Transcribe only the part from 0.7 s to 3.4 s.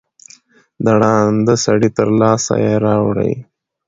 د ړانده سړي تر لاسه یې راوړی